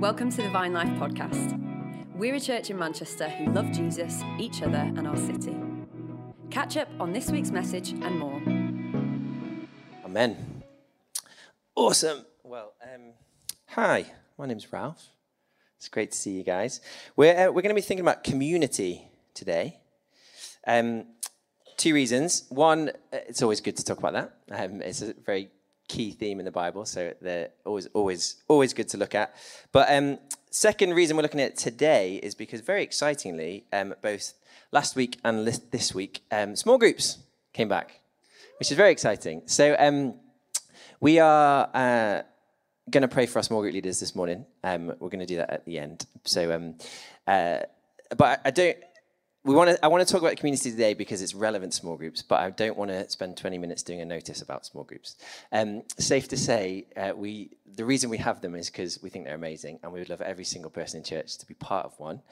[0.00, 1.60] Welcome to the Vine Life podcast.
[2.14, 5.54] We're a church in Manchester who love Jesus, each other, and our city.
[6.48, 8.40] Catch up on this week's message and more.
[10.06, 10.62] Amen.
[11.76, 12.24] Awesome.
[12.42, 13.12] Well, um,
[13.66, 14.06] hi,
[14.38, 15.06] my name's Ralph.
[15.76, 16.80] It's great to see you guys.
[17.14, 19.80] We're, uh, we're going to be thinking about community today.
[20.66, 21.08] Um,
[21.76, 22.46] two reasons.
[22.48, 24.32] One, uh, it's always good to talk about that.
[24.50, 25.50] Um, it's a very
[25.90, 29.34] key theme in the Bible, so they're always, always, always good to look at.
[29.72, 30.18] But um,
[30.50, 34.34] second reason we're looking at today is because very excitingly, um, both
[34.70, 37.18] last week and this week, um, small groups
[37.52, 38.00] came back,
[38.60, 39.42] which is very exciting.
[39.46, 40.14] So um,
[41.00, 42.22] we are uh,
[42.88, 44.46] going to pray for our small group leaders this morning.
[44.62, 46.06] Um, we're going to do that at the end.
[46.24, 46.76] So, um,
[47.26, 47.60] uh,
[48.16, 48.78] but I don't
[49.44, 51.96] we want to, I want to talk about community today because it's relevant to small
[51.96, 55.16] groups, but I don't want to spend 20 minutes doing a notice about small groups.
[55.50, 59.24] Um, safe to say, uh, we, the reason we have them is because we think
[59.24, 61.98] they're amazing and we would love every single person in church to be part of
[61.98, 62.22] one.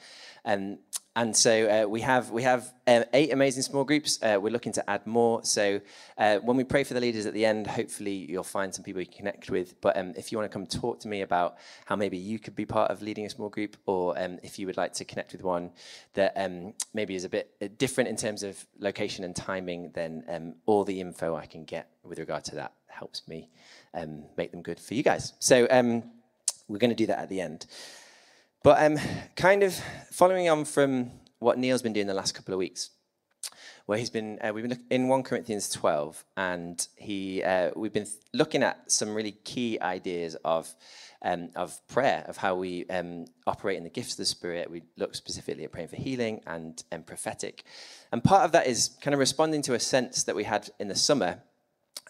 [0.45, 0.79] Um,
[1.15, 4.19] and so uh, we have we have uh, eight amazing small groups.
[4.21, 5.43] Uh, we're looking to add more.
[5.43, 5.81] So
[6.17, 9.01] uh, when we pray for the leaders at the end, hopefully you'll find some people
[9.01, 9.81] you can connect with.
[9.81, 12.55] But um, if you want to come talk to me about how maybe you could
[12.55, 15.33] be part of leading a small group, or um, if you would like to connect
[15.33, 15.71] with one
[16.13, 20.23] that um, maybe is a bit uh, different in terms of location and timing, then
[20.29, 23.49] um, all the info I can get with regard to that helps me
[23.93, 25.33] um, make them good for you guys.
[25.39, 26.03] So um,
[26.67, 27.65] we're going to do that at the end.
[28.63, 28.97] But um,
[29.35, 29.73] kind of
[30.11, 32.89] following on from what Neil's been doing the last couple of weeks,
[33.85, 38.07] where he's been, uh, we've been in 1 Corinthians 12, and he, uh, we've been
[38.33, 40.75] looking at some really key ideas of,
[41.21, 44.69] um, of prayer, of how we um, operate in the gifts of the Spirit.
[44.69, 47.63] We look specifically at praying for healing and, and prophetic.
[48.11, 50.89] And part of that is kind of responding to a sense that we had in
[50.89, 51.39] the summer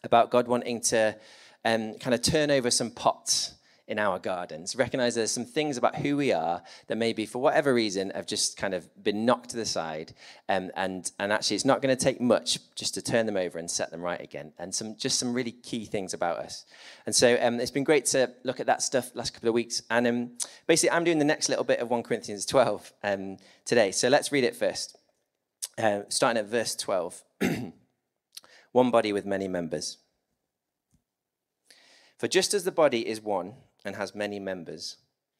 [0.04, 1.16] about God wanting to
[1.66, 3.56] um, kind of turn over some pots
[3.90, 4.76] in our gardens.
[4.76, 8.56] Recognize there's some things about who we are that maybe for whatever reason have just
[8.56, 10.14] kind of been knocked to the side.
[10.48, 13.58] Um, and, and actually, it's not going to take much just to turn them over
[13.58, 14.54] and set them right again.
[14.60, 16.66] And some just some really key things about us.
[17.08, 19.82] And so um, it's been great to look at that stuff last couple of weeks.
[19.89, 20.32] And um,
[20.67, 23.89] basically, I'm doing the next little bit of 1 Corinthians 12 um, today.
[23.92, 24.98] So let's read it first.
[25.80, 27.23] Uh, starting at verse 12.
[28.72, 29.98] one body with many members.
[32.20, 33.54] For just as the body is one,
[33.86, 34.98] and has many members,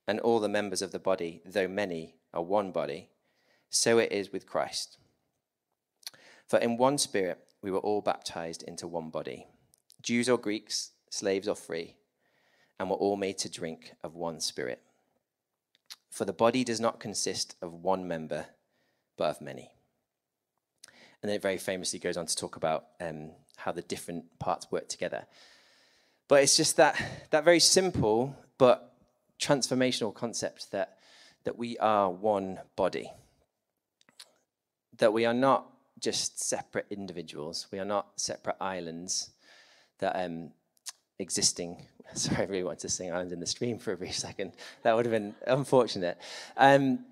[0.08, 3.10] and all the members of the body, though many, are one body,
[3.70, 4.98] so it is with Christ.
[6.48, 9.48] For in one spirit we were all baptized into one body,
[10.02, 11.98] Jews or Greeks, slaves or free,
[12.80, 14.82] and were all made to drink of one spirit.
[16.10, 18.46] For the body does not consist of one member,
[19.18, 19.72] but of many.
[21.22, 24.72] And then it very famously goes on to talk about um, how the different parts
[24.72, 25.26] work together.
[26.30, 26.96] But it's just that,
[27.32, 28.94] that very simple but
[29.42, 31.00] transformational concept that,
[31.44, 33.12] that we are one body.
[35.00, 35.66] That we are not
[36.00, 39.32] just separate individuals, we are not separate islands
[39.98, 40.52] that um,
[41.18, 41.88] existing.
[42.14, 44.54] Sorry, I really wanted to sing Island in the Stream for a brief second.
[44.84, 46.20] That would have been unfortunate.
[46.56, 47.06] Um,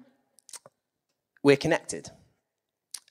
[1.41, 2.11] we're connected.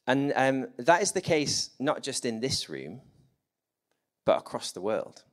[0.06, 3.00] And um, that is the case not just in this room,
[4.24, 5.24] but across the world.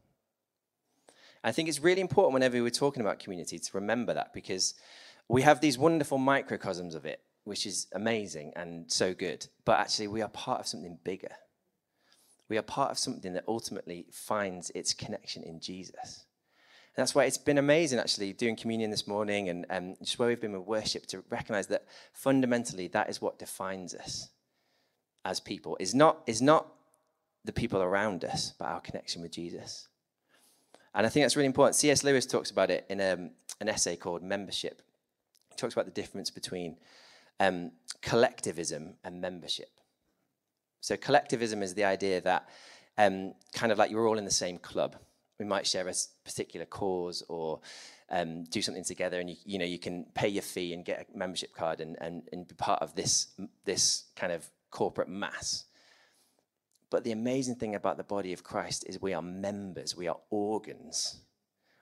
[1.44, 4.76] I think it's really important whenever we're talking about community to remember that because
[5.28, 9.48] we have these wonderful microcosms of it, which is amazing and so good.
[9.66, 11.32] But actually, we are part of something bigger.
[12.50, 16.26] We are part of something that ultimately finds its connection in Jesus.
[16.96, 20.28] And that's why it's been amazing actually doing communion this morning and um, just where
[20.28, 24.30] we've been with worship to recognize that fundamentally that is what defines us
[25.26, 26.68] as people is not, is not
[27.46, 29.88] the people around us, but our connection with Jesus.
[30.96, 31.76] And I think that's really important.
[31.76, 32.04] C.S.
[32.04, 34.82] Lewis talks about it in um, an essay called Membership.
[35.50, 36.78] He talks about the difference between
[37.40, 37.72] um,
[38.02, 39.70] collectivism and membership.
[40.82, 42.50] So, collectivism is the idea that
[42.98, 44.98] um, kind of like you're all in the same club.
[45.40, 45.94] We might share a
[46.24, 47.62] particular cause or
[48.10, 51.08] um, do something together, and you, you know you can pay your fee and get
[51.14, 53.28] a membership card and, and, and be part of this
[53.66, 55.66] this kind of corporate mass.
[56.94, 60.20] But the amazing thing about the body of Christ is we are members, we are
[60.30, 61.22] organs,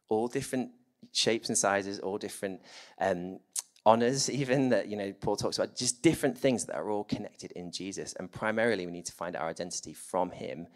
[0.07, 0.71] all different
[1.11, 2.61] shapes and sizes, all different
[2.97, 3.41] um,
[3.85, 7.51] honors, even that you know Paul talks about, just different things that are all connected
[7.57, 8.13] in Jesus.
[8.13, 10.67] And primarily, we need to find our identity from Him,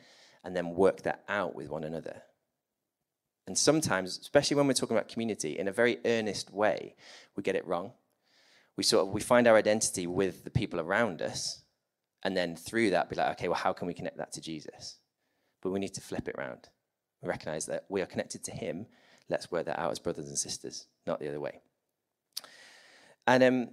[0.44, 2.22] and then work that out with one another.
[3.48, 6.96] And sometimes, especially when we're talking about community, in a very earnest way,
[7.38, 7.94] we get it wrong.
[8.76, 11.62] We sort of we find our identity with the people around us,
[12.26, 14.98] and then through that, be like, okay, well, how can we connect that to Jesus?
[15.62, 16.70] But we need to flip it around.
[17.22, 18.88] We recognize that we are connected to Him.
[19.30, 21.62] Let's work that out as brothers and sisters, not the other way.
[23.28, 23.70] And, um,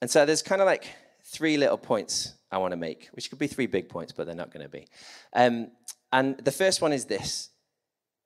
[0.00, 0.86] and so there's kind of like
[1.24, 4.34] three little points I want to make, which could be three big points, but they're
[4.34, 4.88] not going to be.
[5.34, 5.68] Um,
[6.10, 7.50] and the first one is this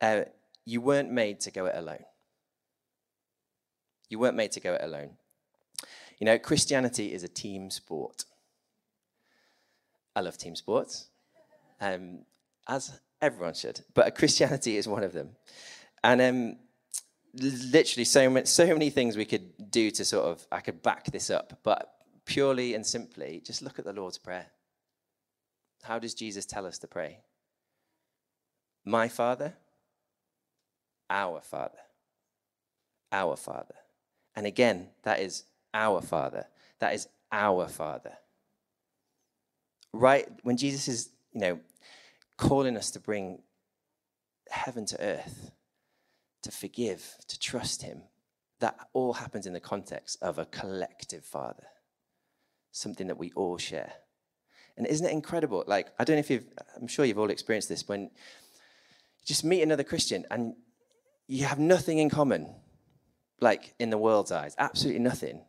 [0.01, 0.23] uh,
[0.65, 2.05] you weren't made to go it alone.
[4.09, 5.17] You weren't made to go it alone.
[6.21, 8.25] You know, Christianity is a team sport.
[10.19, 11.07] I love team sports,
[11.81, 12.25] um,
[12.67, 15.37] as everyone should, but Christianity is one of them.
[16.03, 16.57] And um,
[17.41, 21.05] literally, so many, so many things we could do to sort of, I could back
[21.13, 21.93] this up, but
[22.25, 24.47] purely and simply, just look at the Lord's Prayer.
[25.85, 27.21] How does Jesus tell us to pray?
[28.85, 29.55] My Father,
[31.09, 31.79] our Father,
[33.13, 33.77] our Father.
[34.35, 36.47] And again, that is our Father.
[36.81, 38.19] That is our Father.
[39.99, 41.61] Right when Jesus is, you know,
[42.37, 43.41] calling us to bring
[44.49, 45.51] heaven to earth,
[46.43, 48.03] to forgive, to trust Him,
[48.61, 51.65] that all happens in the context of a collective Father,
[52.71, 53.93] something that we all share.
[54.77, 55.65] And isn't it incredible?
[55.67, 56.47] Like, I don't know if you've,
[56.81, 58.11] I'm sure you've all experienced this when you
[59.25, 60.55] just meet another Christian and
[61.27, 62.55] you have nothing in common,
[63.41, 65.45] like in the world's eyes, absolutely nothing.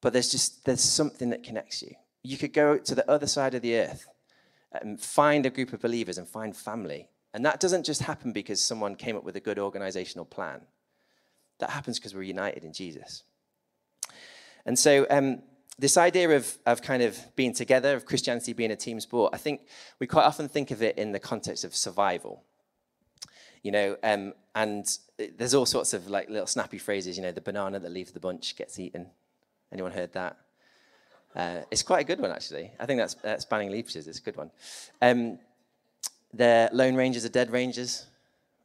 [0.00, 1.94] But there's just, there's something that connects you.
[2.24, 4.08] You could go to the other side of the earth
[4.72, 7.08] and find a group of believers and find family.
[7.32, 10.62] And that doesn't just happen because someone came up with a good organizational plan.
[11.58, 13.22] That happens because we're united in Jesus.
[14.66, 15.42] And so, um,
[15.78, 19.38] this idea of, of kind of being together, of Christianity being a team sport, I
[19.38, 19.62] think
[19.98, 22.44] we quite often think of it in the context of survival.
[23.62, 24.86] You know, um, and
[25.36, 27.16] there's all sorts of like little snappy phrases.
[27.16, 29.10] You know, the banana that leaves the bunch gets eaten.
[29.72, 30.36] Anyone heard that?
[31.34, 32.70] Uh, it's quite a good one, actually.
[32.78, 33.96] I think that's, that's Banning Leaps.
[33.96, 34.50] It's a good one.
[35.02, 35.38] Um,
[36.32, 38.06] the Lone Rangers are Dead Rangers.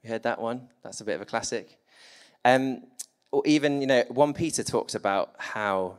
[0.04, 0.70] You heard that one?
[0.84, 1.78] That's a bit of a classic.
[2.46, 2.84] Um,
[3.32, 5.98] or even, you know, 1 Peter talks about how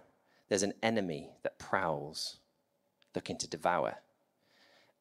[0.49, 2.37] there's an enemy that prowls
[3.15, 3.97] looking to devour.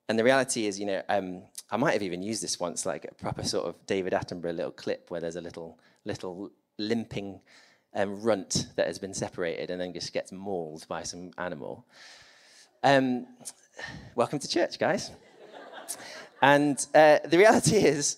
[0.08, 3.06] And the reality is, you know, um, I might have even used this once, like
[3.06, 7.42] a proper sort of David Attenborough little clip where there's a little, little limping
[7.94, 11.86] um, runt that has been separated and then just gets mauled by some animal.
[12.84, 13.28] Um,
[14.16, 15.12] welcome to church, guys.
[16.42, 18.18] and uh, the reality is,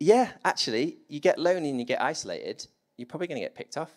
[0.00, 2.66] yeah, actually, you get lonely and you get isolated,
[2.96, 3.90] you're probably going to get picked off.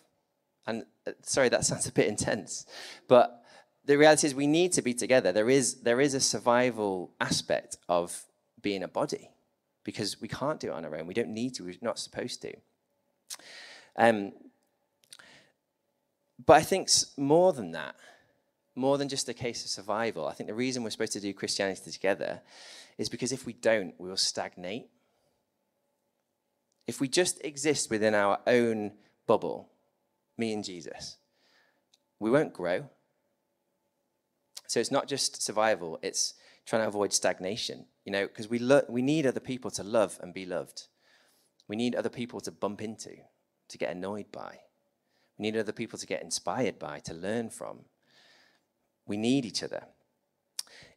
[0.66, 2.66] And uh, sorry, that sounds a bit intense,
[3.08, 3.42] but
[3.84, 5.32] the reality is we need to be together.
[5.32, 8.24] There is, there is a survival aspect of
[8.60, 9.30] being a body
[9.84, 11.06] because we can't do it on our own.
[11.06, 12.54] We don't need to, we're not supposed to.
[13.96, 14.32] Um,
[16.46, 17.94] but I think more than that,
[18.74, 21.32] more than just a case of survival, I think the reason we're supposed to do
[21.34, 22.40] Christianity together
[22.98, 24.88] is because if we don't, we will stagnate.
[26.86, 28.92] If we just exist within our own
[29.26, 29.68] bubble,
[30.38, 31.16] me and Jesus,
[32.18, 32.88] we won't grow.
[34.66, 36.34] So it's not just survival, it's
[36.64, 40.18] trying to avoid stagnation, you know, because we, lo- we need other people to love
[40.22, 40.86] and be loved.
[41.68, 43.16] We need other people to bump into,
[43.68, 44.60] to get annoyed by.
[45.38, 47.80] We need other people to get inspired by, to learn from.
[49.06, 49.84] We need each other.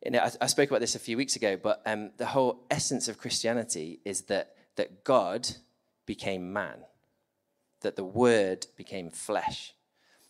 [0.06, 3.08] Know, I, I spoke about this a few weeks ago, but um, the whole essence
[3.08, 5.50] of Christianity is that, that God
[6.06, 6.86] became man,
[7.82, 9.74] that the Word became flesh,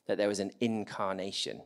[0.08, 1.64] that there was an incarnation,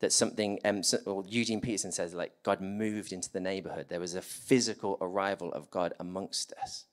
[0.00, 3.86] that something, um, so, well, Eugene Peterson says, like God moved into the neighborhood.
[3.88, 6.84] There was a physical arrival of God amongst us.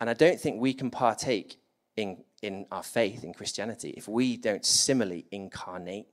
[0.00, 1.58] And I don't think we can partake
[1.96, 6.08] in, in our faith in Christianity if we don't similarly incarnate,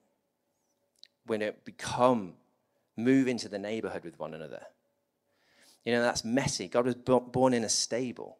[1.27, 2.33] we don't become,
[2.95, 4.63] move into the neighborhood with one another.
[5.85, 6.67] You know, that's messy.
[6.67, 8.37] God was born in a stable.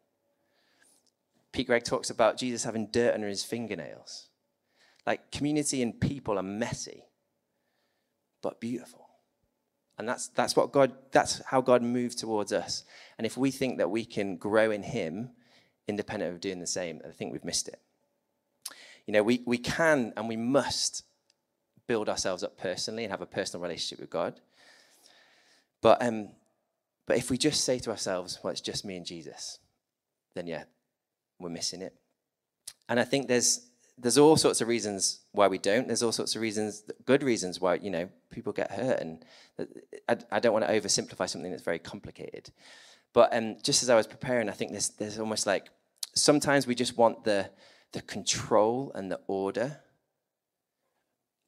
[1.52, 4.28] Pete Greig talks about Jesus having dirt under his fingernails.
[5.06, 7.04] Like community and people are messy,
[8.42, 9.08] but beautiful.
[9.98, 12.84] And that's, that's what God, that's how God moved towards us.
[13.18, 15.32] And if we think that we can grow in him
[15.88, 17.80] independent of doing the same, I think we've missed it.
[19.06, 21.04] You know, we, we can and we must
[21.88, 24.42] build ourselves up personally and have a personal relationship with God.
[25.82, 26.30] But, um,
[27.06, 29.60] but if we just say to ourselves, well, it's just me and Jesus,
[30.36, 30.64] then yeah,
[31.40, 31.96] we're missing it.
[32.90, 33.68] And I think there's,
[33.98, 35.88] there's all sorts of reasons why we don't.
[35.88, 39.00] There's all sorts of reasons, good reasons why, you know, people get hurt.
[39.00, 39.26] And
[40.10, 42.52] I, I don't want to oversimplify something that's very complicated.
[43.14, 45.70] But um, just as I was preparing, I think there's, there's almost like
[46.20, 47.50] sometimes we just want the,
[47.92, 49.80] the control and the order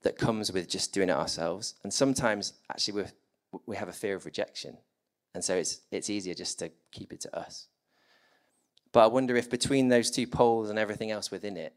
[0.04, 1.76] that comes with just doing it ourselves.
[1.84, 3.10] And sometimes actually we
[3.66, 4.78] we have a fear of rejection.
[5.34, 7.68] And so it's, it's easier just to keep it to us.
[8.92, 11.74] But I wonder if between those two poles and everything else within it,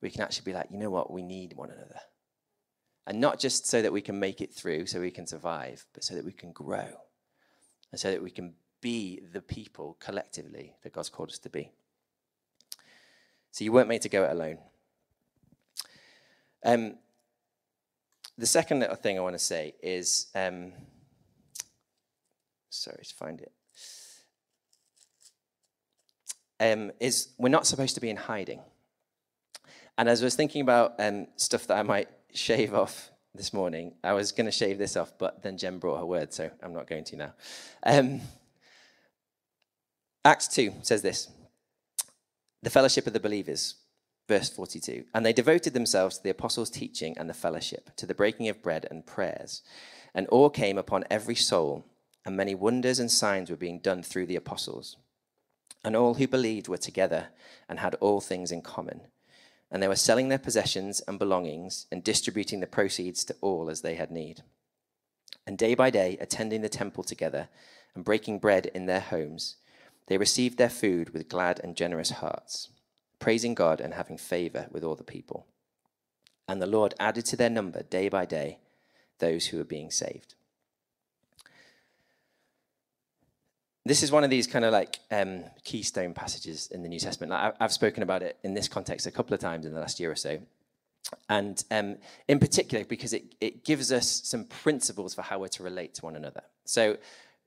[0.00, 2.00] we can actually be like, you know what, we need one another.
[3.06, 6.02] And not just so that we can make it through, so we can survive, but
[6.02, 6.88] so that we can grow
[7.92, 11.72] and so that we can be the people collectively that God's called us to be.
[13.56, 14.58] So you weren't made to go it alone.
[16.62, 16.96] Um,
[18.36, 20.74] the second little thing I want to say is um,
[22.68, 23.52] sorry to find it.
[26.60, 28.60] Um, is we're not supposed to be in hiding.
[29.96, 33.94] And as I was thinking about um, stuff that I might shave off this morning,
[34.04, 36.74] I was going to shave this off, but then Jen brought her word, so I'm
[36.74, 37.32] not going to now.
[37.82, 38.20] Um,
[40.26, 41.30] Acts 2 says this
[42.62, 43.76] The fellowship of the believers,
[44.28, 45.04] verse 42.
[45.14, 48.62] And they devoted themselves to the apostles' teaching and the fellowship, to the breaking of
[48.62, 49.62] bread and prayers.
[50.14, 51.84] And awe came upon every soul,
[52.24, 54.96] and many wonders and signs were being done through the apostles.
[55.84, 57.28] And all who believed were together
[57.68, 59.02] and had all things in common.
[59.70, 63.82] And they were selling their possessions and belongings and distributing the proceeds to all as
[63.82, 64.42] they had need.
[65.46, 67.48] And day by day, attending the temple together
[67.94, 69.56] and breaking bread in their homes,
[70.06, 72.70] they received their food with glad and generous hearts,
[73.18, 75.46] praising God and having favor with all the people.
[76.48, 78.58] And the Lord added to their number day by day
[79.18, 80.34] those who were being saved.
[83.84, 87.30] This is one of these kind of like um, keystone passages in the New Testament.
[87.30, 90.00] Like I've spoken about it in this context a couple of times in the last
[90.00, 90.40] year or so.
[91.28, 91.96] And um,
[92.26, 96.04] in particular, because it, it gives us some principles for how we're to relate to
[96.04, 96.42] one another.
[96.64, 96.96] So,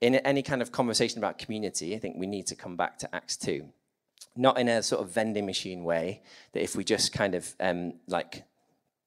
[0.00, 3.14] in any kind of conversation about community, I think we need to come back to
[3.14, 3.66] Acts 2.
[4.36, 7.94] Not in a sort of vending machine way, that if we just kind of um,
[8.06, 8.44] like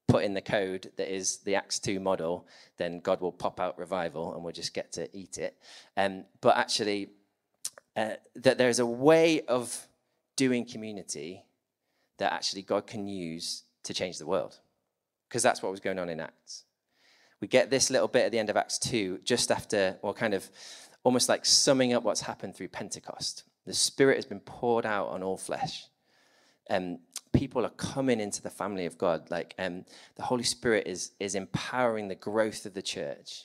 [0.06, 2.46] put in the code that is the Acts 2 model,
[2.76, 5.56] then God will pop out revival and we'll just get to eat it.
[5.96, 7.10] Um, but actually,
[7.96, 9.88] uh, that there's a way of
[10.36, 11.44] doing community
[12.18, 14.58] that actually God can use to change the world.
[15.28, 16.64] Because that's what was going on in Acts.
[17.44, 20.32] We get this little bit at the end of Acts 2, just after, well, kind
[20.32, 20.48] of
[21.02, 23.44] almost like summing up what's happened through Pentecost.
[23.66, 25.84] The Spirit has been poured out on all flesh.
[26.70, 27.00] Um,
[27.34, 29.30] people are coming into the family of God.
[29.30, 29.84] Like um,
[30.16, 33.42] the Holy Spirit is, is empowering the growth of the church.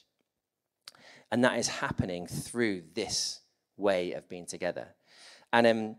[1.29, 3.41] And that is happening through this
[3.75, 4.87] way of being together.
[5.51, 5.95] And, um,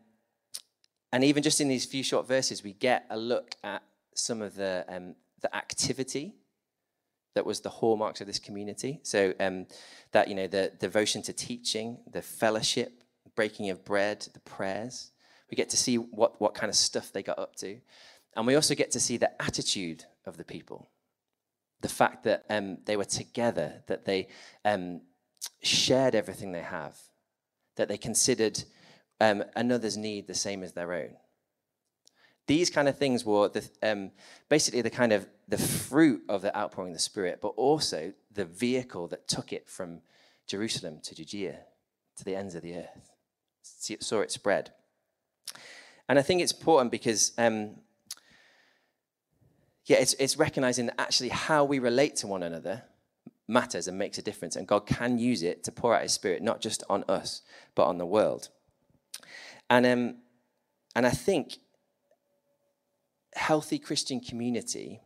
[1.13, 3.83] and even just in these few short verses, we get a look at
[4.15, 6.37] some of the, um, the activity
[7.35, 9.01] that was the hallmarks of this community.
[9.03, 9.67] So um,
[10.13, 13.05] that, you know, the devotion to teaching, the fellowship,
[13.37, 15.11] breaking of bread, the prayers.
[15.51, 17.79] We get to see what, what kind of stuff they got up to.
[18.37, 20.91] And we also get to see the attitude of the people.
[21.81, 24.29] The fact that um, they were together, that they
[24.65, 25.01] um,
[25.63, 26.97] shared everything they have,
[27.77, 28.65] that they considered
[29.21, 31.17] um, another's need the same as their own.
[32.51, 34.11] These kind of things were the, um,
[34.49, 38.45] basically the kind of the fruit of the outpouring of the Spirit, but also the
[38.45, 40.01] vehicle that took it from
[40.49, 41.61] Jerusalem to Judea
[42.17, 43.13] to the ends of the earth.
[43.63, 44.73] Saw it spread.
[46.09, 47.77] And I think it's important because, um,
[49.87, 52.83] yeah, it's, it's recognizing that actually how we relate to one another
[53.47, 54.57] matters and makes a difference.
[54.57, 57.43] And God can use it to pour out his spirit, not just on us,
[57.77, 58.49] but on the world.
[59.71, 60.17] And, um,
[60.97, 61.59] and I think
[63.35, 65.01] healthy Christian community,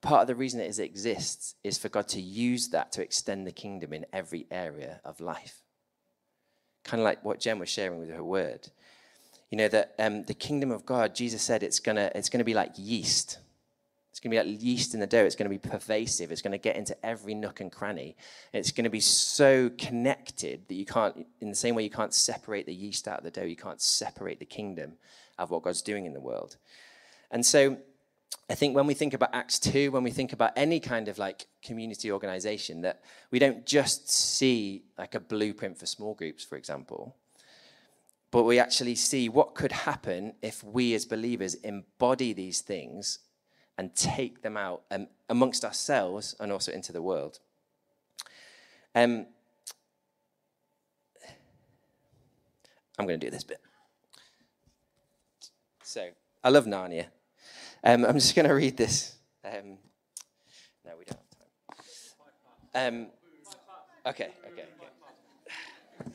[0.00, 3.52] part of the reason it exists is for God to use that to extend the
[3.52, 5.60] kingdom in every area of life.
[6.84, 8.68] Kind of like what Jen was sharing with her word.
[9.50, 12.54] You know, that um, the kingdom of God, Jesus said it's to it's gonna be
[12.54, 13.38] like yeast
[14.12, 15.24] it's going to be like yeast in the dough.
[15.24, 16.30] It's going to be pervasive.
[16.30, 18.14] It's going to get into every nook and cranny.
[18.52, 22.12] It's going to be so connected that you can't, in the same way you can't
[22.12, 24.98] separate the yeast out of the dough, you can't separate the kingdom
[25.38, 26.56] of what God's doing in the world.
[27.30, 27.78] And so
[28.50, 31.18] I think when we think about Acts 2, when we think about any kind of
[31.18, 36.56] like community organization, that we don't just see like a blueprint for small groups, for
[36.56, 37.16] example,
[38.30, 43.20] but we actually see what could happen if we as believers embody these things
[43.78, 47.38] and take them out um, amongst ourselves and also into the world.
[48.94, 49.26] Um,
[52.98, 53.60] I'm going to do this bit.
[55.82, 56.08] So,
[56.44, 57.06] I love Narnia.
[57.82, 59.16] Um, I'm just going to read this.
[59.44, 59.78] Um,
[60.84, 62.94] no, we don't have time.
[62.94, 63.06] Um,
[64.06, 66.10] okay, okay, okay.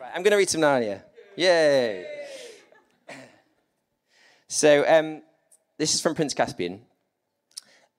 [0.00, 1.02] Right, I'm going to read some Narnia.
[1.36, 2.06] Yay!
[4.48, 5.22] So, um,
[5.78, 6.80] this is from Prince Caspian.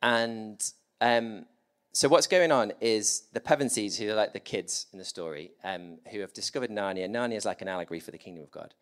[0.02, 0.62] And
[1.02, 1.46] um,
[1.92, 5.52] so what's going on is the Pevensies, who are like the kids in the story,
[5.64, 7.08] um, who have discovered Narnia.
[7.10, 8.74] Narnia is like an allegory for the kingdom of God,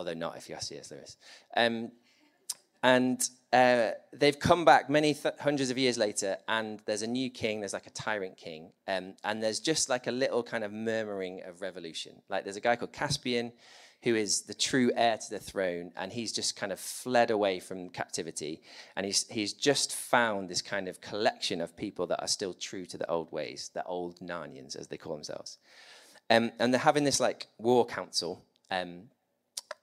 [0.00, 0.90] although not if you ask C.S.
[0.90, 1.16] Lewis.
[1.54, 1.76] Um,
[2.82, 3.20] And
[3.52, 3.90] uh,
[4.20, 7.60] they've come back many th- hundreds of years later, and there's a new king.
[7.60, 11.42] There's like a tyrant king, um, and there's just like a little kind of murmuring
[11.48, 12.12] of revolution.
[12.30, 13.52] Like there's a guy called Caspian,
[14.04, 17.60] who is the true heir to the throne, and he's just kind of fled away
[17.60, 18.62] from captivity,
[18.96, 22.86] and he's he's just found this kind of collection of people that are still true
[22.86, 25.58] to the old ways, the old Narnians as they call themselves,
[26.30, 28.42] um, and they're having this like war council.
[28.70, 29.10] Um,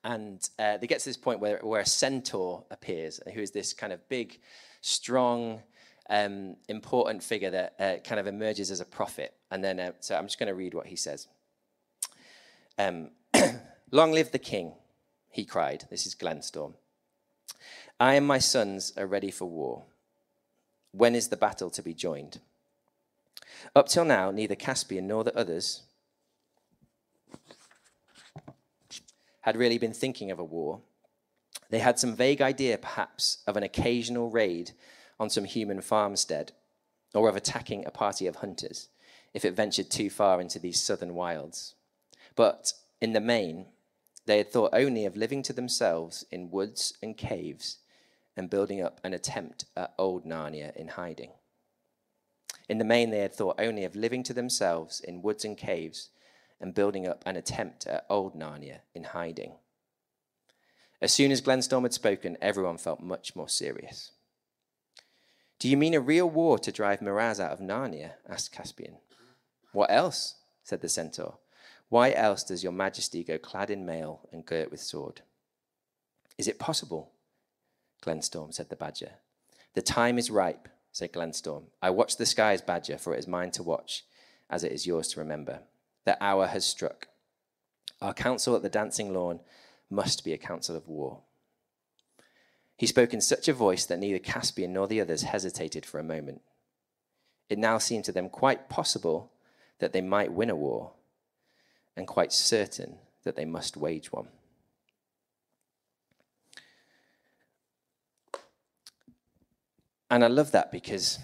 [0.03, 3.73] and uh, they get to this point where, where a centaur appears, who is this
[3.73, 4.39] kind of big,
[4.81, 5.61] strong,
[6.09, 9.33] um, important figure that uh, kind of emerges as a prophet.
[9.51, 11.27] And then, uh, so I'm just going to read what he says.
[12.77, 13.11] Um,
[13.91, 14.73] Long live the king,
[15.29, 15.85] he cried.
[15.89, 16.73] This is Glenstorm.
[17.99, 19.85] I and my sons are ready for war.
[20.91, 22.39] When is the battle to be joined?
[23.75, 25.83] Up till now, neither Caspian nor the others
[29.47, 30.81] had really been thinking of a war.
[31.69, 34.71] They had some vague idea, perhaps, of an occasional raid
[35.21, 36.51] on some human farmstead,
[37.13, 38.89] or of attacking a party of hunters
[39.33, 41.75] if it ventured too far into these southern wilds.
[42.35, 43.67] But in the main,
[44.25, 47.77] they had thought only of living to themselves in woods and caves
[48.35, 51.31] and building up an attempt at old Narnia in hiding.
[52.67, 56.09] In the main, they had thought only of living to themselves in woods and caves
[56.59, 59.53] and building up an attempt at old Narnia in hiding.
[61.01, 64.11] As soon as Glenstorm had spoken, everyone felt much more serious.
[65.59, 68.13] Do you mean a real war to drive Miraz out of Narnia?
[68.27, 68.97] asked Caspian.
[69.71, 70.35] What else?
[70.63, 71.37] said the centaur.
[71.89, 75.21] Why else does your majesty go clad in mail and girt with sword?
[76.37, 77.11] Is it possible?
[78.01, 79.11] Glenstorm, said the badger.
[79.73, 81.65] The time is ripe, said Glenstorm.
[81.81, 84.05] I watch the skies, badger, for it is mine to watch,
[84.49, 85.61] as it is yours to remember.
[86.07, 87.09] The hour has struck.
[88.01, 89.41] Our council at the dancing lawn
[89.89, 91.19] must be a council of war.
[92.77, 96.05] He spoke in such a voice that neither Caspian nor the others hesitated for a
[96.05, 96.43] moment.
[97.49, 99.33] It now seemed to them quite possible
[99.79, 100.93] that they might win a war,
[101.97, 104.29] and quite certain that they must wage one.
[110.09, 111.19] And I love that because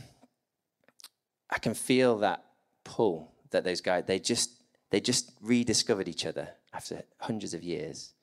[1.50, 2.44] I can feel that
[2.84, 4.50] pull that those guys they just
[4.94, 8.14] they just rediscovered each other after hundreds of years.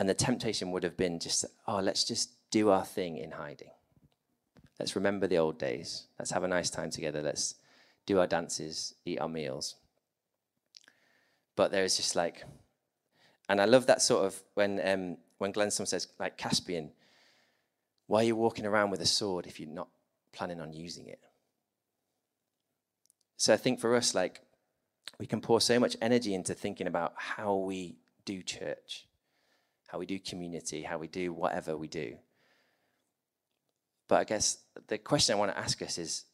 [0.00, 3.70] And the temptation would have been just, oh, let's just do our thing in hiding.
[4.80, 6.08] Let's remember the old days.
[6.18, 7.22] Let's have a nice time together.
[7.22, 7.54] Let's
[8.04, 9.76] do our dances, eat our meals.
[11.54, 12.42] But there is just like,
[13.48, 16.90] and I love that sort of when um, when Glenstorm says, like Caspian,
[18.08, 19.86] why are you walking around with a sword if you're not
[20.32, 21.20] planning on using it?
[23.36, 24.40] So I think for us, like,
[25.18, 29.06] we can pour so much energy into thinking about how we do church,
[29.88, 32.16] how we do community, how we do whatever we do.
[34.08, 36.24] But I guess the question I want to ask us is,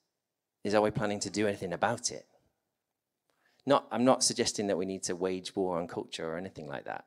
[0.65, 2.27] is are we planning to do anything about it?
[3.65, 6.85] Not, I'm not suggesting that we need to wage war on culture or anything like
[6.85, 7.05] that.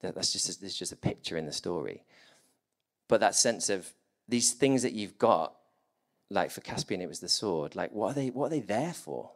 [0.00, 2.04] that that's just a, just a picture in the story.
[3.08, 3.92] But that sense of
[4.28, 5.54] these things that you've got,
[6.30, 7.76] like for Caspian, it was the sword.
[7.76, 8.30] Like, what are they?
[8.30, 9.30] What are they there for?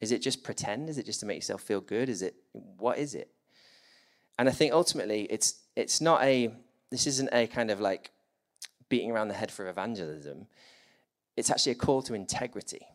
[0.00, 0.88] Is it just pretend?
[0.88, 2.08] Is it just to make yourself feel good?
[2.08, 3.30] Is it what is it?
[4.38, 6.54] And I think ultimately it's it's not a
[6.90, 8.10] this isn't a kind of like
[8.88, 10.46] beating around the head for evangelism.
[11.36, 12.86] It's actually a call to integrity.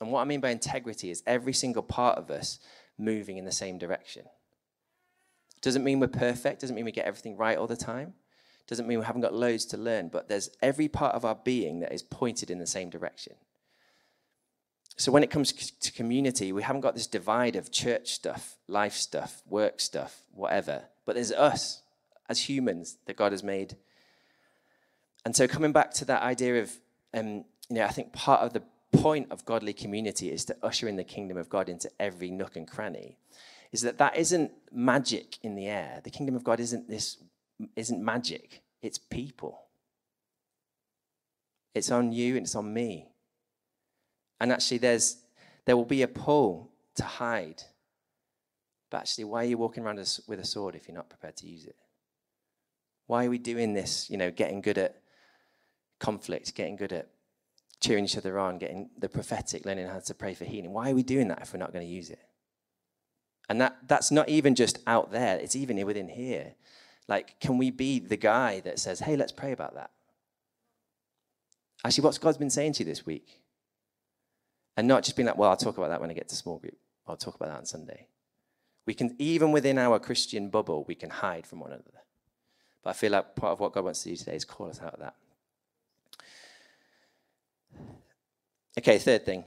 [0.00, 2.58] And what I mean by integrity is every single part of us
[2.98, 4.24] moving in the same direction.
[5.60, 8.14] Doesn't mean we're perfect, doesn't mean we get everything right all the time.
[8.66, 11.80] Doesn't mean we haven't got loads to learn, but there's every part of our being
[11.80, 13.34] that is pointed in the same direction.
[14.96, 18.94] So when it comes to community, we haven't got this divide of church stuff, life
[18.94, 20.84] stuff, work stuff, whatever.
[21.04, 21.82] But there's us
[22.28, 23.76] as humans that God has made.
[25.24, 26.72] And so coming back to that idea of,
[27.12, 30.86] um, you know, I think part of the point of godly community is to usher
[30.86, 33.18] in the kingdom of God into every nook and cranny.
[33.72, 36.00] Is that that isn't magic in the air.
[36.04, 37.16] The kingdom of God isn't this
[37.74, 38.62] isn't magic.
[38.82, 39.62] It's people.
[41.74, 43.08] It's on you and it's on me.
[44.40, 45.18] And actually, there's,
[45.64, 47.62] there will be a pull to hide.
[48.90, 51.46] But actually, why are you walking around with a sword if you're not prepared to
[51.46, 51.76] use it?
[53.06, 54.08] Why are we doing this?
[54.10, 55.00] You know, getting good at
[55.98, 57.08] conflict, getting good at
[57.80, 60.72] cheering each other on, getting the prophetic, learning how to pray for healing.
[60.72, 62.20] Why are we doing that if we're not going to use it?
[63.48, 66.54] And that, that's not even just out there, it's even within here.
[67.08, 69.90] Like, can we be the guy that says, hey, let's pray about that?
[71.84, 73.42] Actually, what's God's been saying to you this week?
[74.76, 76.58] And not just being like, well, I'll talk about that when I get to small
[76.58, 76.76] group.
[77.06, 78.08] I'll talk about that on Sunday.
[78.86, 82.02] We can, even within our Christian bubble, we can hide from one another.
[82.82, 84.80] But I feel like part of what God wants to do today is call us
[84.82, 85.14] out of that.
[88.76, 89.44] Okay, third thing.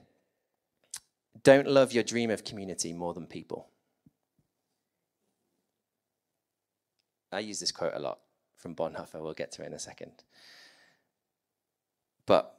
[1.43, 3.67] Don't love your dream of community more than people.
[7.31, 8.19] I use this quote a lot
[8.55, 9.21] from Bonhoeffer.
[9.21, 10.23] We'll get to it in a second.
[12.25, 12.56] But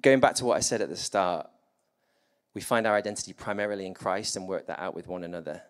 [0.00, 1.48] going back to what I said at the start,
[2.54, 5.62] we find our identity primarily in Christ and work that out with one another.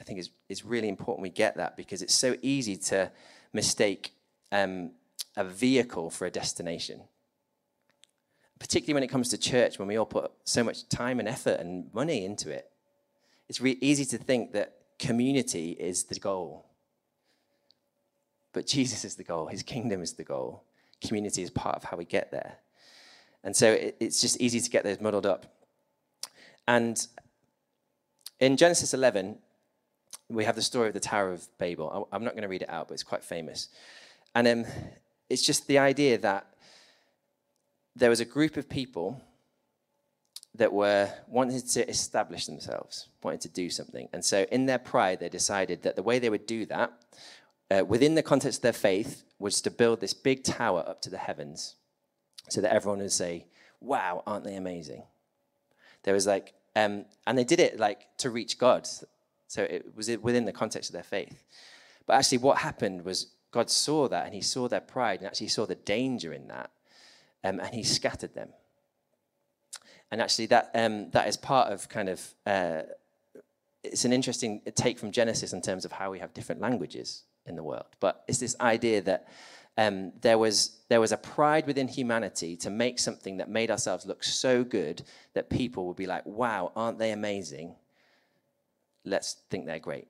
[0.00, 3.10] I think it's, it's really important we get that because it's so easy to
[3.52, 4.12] mistake
[4.52, 4.92] um,
[5.36, 7.00] a vehicle for a destination.
[8.58, 11.60] Particularly when it comes to church, when we all put so much time and effort
[11.60, 12.70] and money into it.
[13.48, 16.66] It's really easy to think that community is the goal.
[18.52, 20.64] But Jesus is the goal, his kingdom is the goal.
[21.00, 22.56] Community is part of how we get there.
[23.44, 25.46] And so it, it's just easy to get those muddled up.
[26.66, 27.06] And
[28.40, 29.38] in Genesis 11,
[30.28, 32.08] we have the story of the Tower of Babel.
[32.12, 33.68] I'm not going to read it out, but it's quite famous.
[34.34, 34.66] And um,
[35.30, 36.46] it's just the idea that
[37.96, 39.20] there was a group of people
[40.54, 44.08] that were wanted to establish themselves, wanted to do something.
[44.12, 46.92] And so, in their pride, they decided that the way they would do that,
[47.70, 51.10] uh, within the context of their faith, was to build this big tower up to
[51.10, 51.76] the heavens
[52.52, 53.46] so that everyone would say,
[53.80, 55.04] Wow, aren't they amazing?
[56.02, 58.88] There was like, um, and they did it like to reach God.
[59.46, 61.42] So it was within the context of their faith.
[62.06, 65.48] But actually, what happened was God saw that and he saw their pride and actually
[65.48, 66.70] saw the danger in that.
[67.44, 68.50] Um, and he scattered them.
[70.10, 72.82] And actually, that, um, that is part of kind of, uh,
[73.84, 77.56] it's an interesting take from Genesis in terms of how we have different languages in
[77.56, 77.86] the world.
[78.00, 79.28] But it's this idea that
[79.78, 84.04] um, there, was, there was a pride within humanity to make something that made ourselves
[84.04, 85.02] look so good
[85.34, 87.76] that people would be like, wow, aren't they amazing?
[89.04, 90.08] Let's think they're great.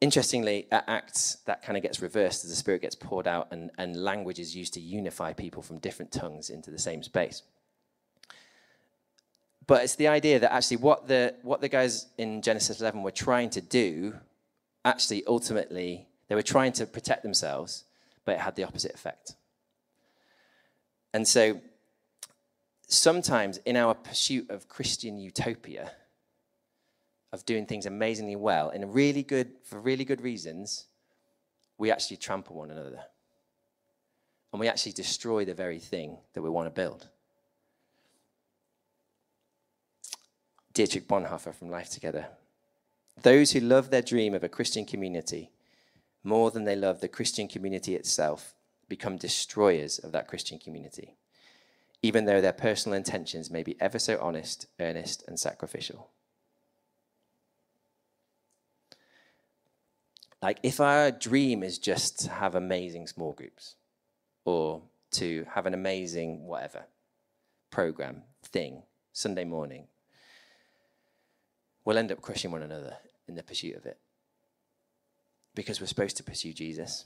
[0.00, 3.72] Interestingly, at Acts, that kind of gets reversed as the Spirit gets poured out and,
[3.76, 7.42] and language is used to unify people from different tongues into the same space.
[9.66, 13.10] But it's the idea that actually what the, what the guys in Genesis 11 were
[13.10, 14.14] trying to do,
[14.84, 17.82] actually, ultimately, they were trying to protect themselves,
[18.24, 19.34] but it had the opposite effect.
[21.12, 21.60] And so
[22.86, 25.90] sometimes in our pursuit of Christian utopia,
[27.32, 30.86] of doing things amazingly well in really good for really good reasons,
[31.78, 33.00] we actually trample one another.
[34.52, 37.08] And we actually destroy the very thing that we want to build.
[40.74, 42.28] Dietrich Bonhoeffer from Life Together.
[43.20, 45.50] Those who love their dream of a Christian community
[46.22, 48.54] more than they love the Christian community itself
[48.88, 51.16] become destroyers of that Christian community,
[52.02, 56.10] even though their personal intentions may be ever so honest, earnest, and sacrificial.
[60.42, 63.76] Like, if our dream is just to have amazing small groups
[64.44, 66.84] or to have an amazing whatever
[67.70, 69.86] program, thing, Sunday morning,
[71.84, 72.96] we'll end up crushing one another
[73.28, 73.98] in the pursuit of it
[75.60, 77.04] because we're supposed to pursue Jesus.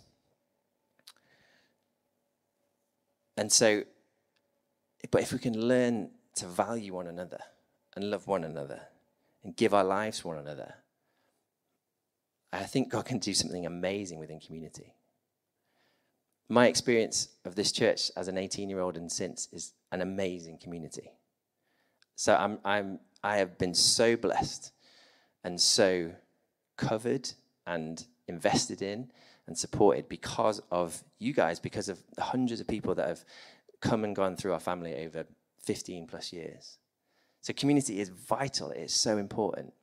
[3.36, 3.82] And so,
[5.10, 7.40] but if we can learn to value one another
[7.96, 8.80] and love one another
[9.42, 10.74] and give our lives to one another,
[12.52, 14.94] I think God can do something amazing within community.
[16.48, 20.58] My experience of this church as an 18 year old and since is an amazing
[20.58, 21.10] community.
[22.14, 24.70] So I'm, I'm, I have been so blessed
[25.42, 26.12] and so
[26.76, 27.30] covered
[27.66, 29.10] and invested in
[29.46, 33.24] and supported because of you guys, because of the hundreds of people that have
[33.80, 35.26] come and gone through our family over
[35.62, 36.78] 15 plus years.
[37.40, 39.74] So community is vital, it is so important,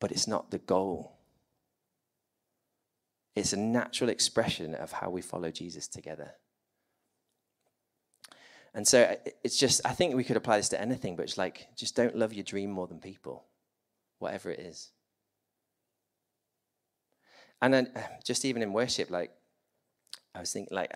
[0.00, 1.16] but it's not the goal.
[3.36, 6.32] It's a natural expression of how we follow Jesus together.
[8.74, 11.38] And so uh, it's just, I think we could apply this to anything, but it's
[11.38, 13.44] like, just don't love your dream more than people,
[14.18, 14.90] whatever it is.
[17.62, 19.30] And then um, just even in worship, like,
[20.34, 20.92] I was thinking, like,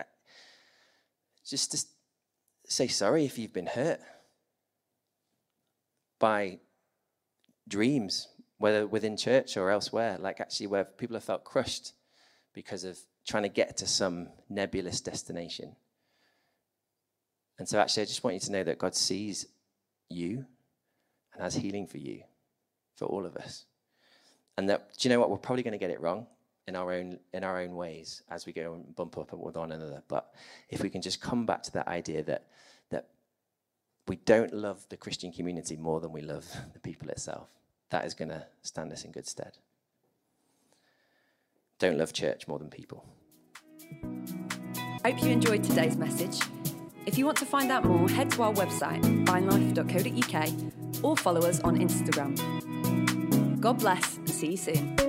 [1.45, 1.87] just, just
[2.67, 4.01] say sorry if you've been hurt
[6.19, 6.59] by
[7.69, 8.27] dreams,
[8.57, 11.93] whether within church or elsewhere, like actually where people have felt crushed
[12.53, 15.73] because of trying to get to some nebulous destination.
[17.59, 19.47] And so, actually, I just want you to know that God sees
[20.09, 20.45] you
[21.33, 22.23] and has healing for you,
[22.95, 23.65] for all of us.
[24.57, 25.29] And that, do you know what?
[25.29, 26.27] We're probably going to get it wrong
[26.67, 29.71] in our own in our own ways as we go and bump up with one
[29.71, 30.03] another.
[30.07, 30.33] But
[30.69, 32.47] if we can just come back to that idea that
[32.89, 33.07] that
[34.07, 37.49] we don't love the Christian community more than we love the people itself,
[37.89, 39.57] that is going to stand us in good stead.
[41.79, 43.05] don't love church more than people.
[45.05, 46.39] Hope you enjoyed today's message.
[47.05, 51.61] If you want to find out more, head to our website, vinelife.co.uk, or follow us
[51.61, 52.35] on Instagram.
[53.61, 55.06] God bless and see you soon.